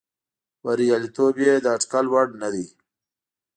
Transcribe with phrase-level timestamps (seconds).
[0.63, 2.67] بریالیتوب یې د اټکل وړ نه دی.